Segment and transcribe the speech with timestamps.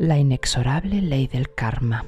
[0.00, 2.06] La inexorable ley del karma.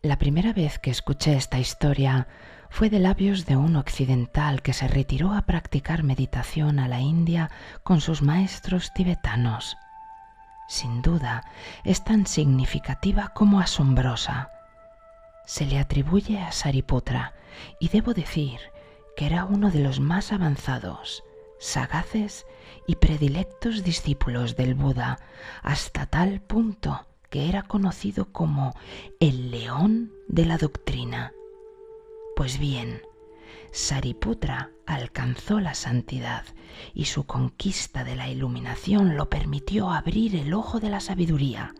[0.00, 2.26] La primera vez que escuché esta historia
[2.70, 7.50] fue de labios de un occidental que se retiró a practicar meditación a la India
[7.82, 9.76] con sus maestros tibetanos.
[10.66, 11.44] Sin duda,
[11.84, 14.48] es tan significativa como asombrosa.
[15.44, 17.34] Se le atribuye a Sariputra
[17.78, 18.60] y debo decir
[19.14, 21.22] que era uno de los más avanzados
[21.64, 22.46] sagaces
[22.86, 25.18] y predilectos discípulos del Buda,
[25.62, 28.74] hasta tal punto que era conocido como
[29.18, 31.32] el león de la doctrina.
[32.36, 33.00] Pues bien,
[33.72, 36.44] Sariputra alcanzó la santidad
[36.92, 41.74] y su conquista de la iluminación lo permitió abrir el ojo de la sabiduría,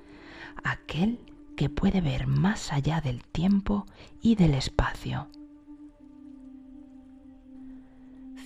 [0.64, 1.20] aquel
[1.58, 3.86] que puede ver más allá del tiempo
[4.22, 5.28] y del espacio.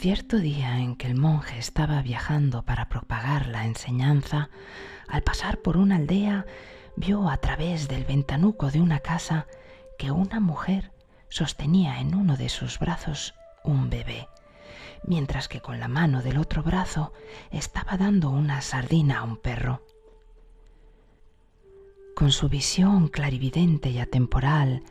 [0.00, 4.48] Cierto día en que el monje estaba viajando para propagar la enseñanza,
[5.08, 6.46] al pasar por una aldea,
[6.94, 9.48] vio a través del ventanuco de una casa
[9.98, 10.92] que una mujer
[11.30, 14.28] sostenía en uno de sus brazos un bebé,
[15.02, 17.12] mientras que con la mano del otro brazo
[17.50, 19.84] estaba dando una sardina a un perro.
[22.14, 24.84] Con su visión clarividente y atemporal,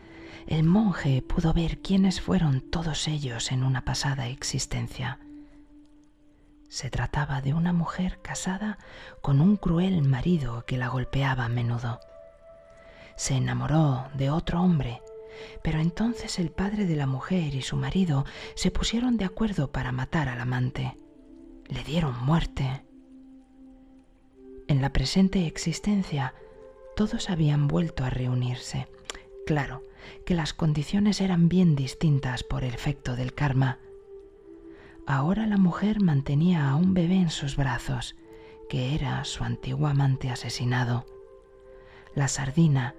[0.47, 5.19] el monje pudo ver quiénes fueron todos ellos en una pasada existencia.
[6.69, 8.77] Se trataba de una mujer casada
[9.21, 11.99] con un cruel marido que la golpeaba a menudo.
[13.17, 15.01] Se enamoró de otro hombre,
[15.63, 18.25] pero entonces el padre de la mujer y su marido
[18.55, 20.97] se pusieron de acuerdo para matar al amante.
[21.67, 22.85] Le dieron muerte.
[24.69, 26.33] En la presente existencia
[26.95, 28.87] todos habían vuelto a reunirse
[29.47, 29.81] Claro
[30.25, 33.79] que las condiciones eran bien distintas por el efecto del karma.
[35.05, 38.17] Ahora la mujer mantenía a un bebé en sus brazos,
[38.67, 41.05] que era su antiguo amante asesinado.
[42.13, 42.93] La sardina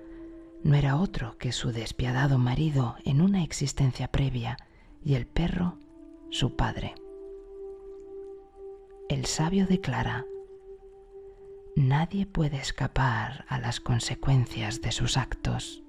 [0.65, 4.57] no era otro que su despiadado marido en una existencia previa,
[5.05, 5.77] y el perro
[6.31, 6.95] su padre.
[9.11, 10.25] El sabio declara,
[11.77, 15.85] Nadie puede escapar a las consecuencias de sus actos.